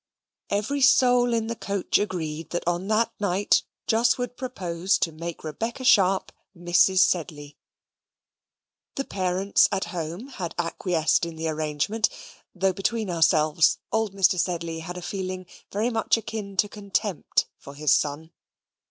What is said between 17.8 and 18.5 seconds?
son.